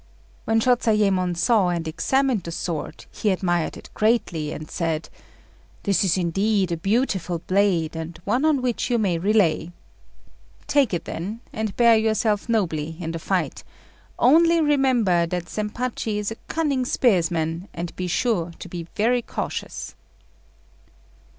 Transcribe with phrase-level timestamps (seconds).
[0.45, 5.09] When Shôzayémon saw and examined the sword, he admired it greatly, and said,
[5.83, 9.71] "This is indeed a beautiful blade, and one on which you may rely.
[10.65, 13.63] Take it, then, and bear yourself nobly in the fight;
[14.17, 19.93] only remember that Zempachi is a cunning spearsman, and be sure to be very cautious."